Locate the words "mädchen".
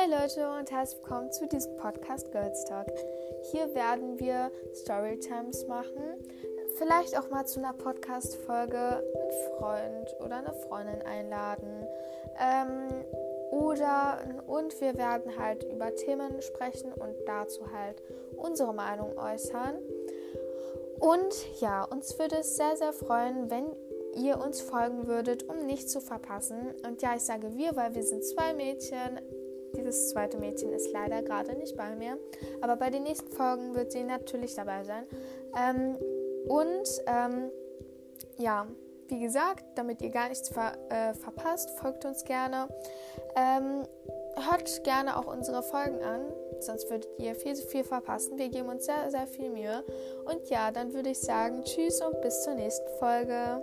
28.54-29.20, 30.38-30.72